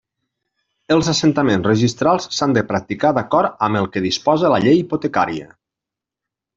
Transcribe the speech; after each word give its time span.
Els 0.95 1.09
assentaments 1.13 1.67
registrals 1.71 2.27
s'han 2.39 2.57
de 2.57 2.65
practicar 2.73 3.13
d'acord 3.19 3.63
amb 3.69 3.83
el 3.83 3.93
que 3.95 4.05
disposa 4.09 4.55
la 4.57 4.63
Llei 4.67 4.85
hipotecària. 4.85 5.51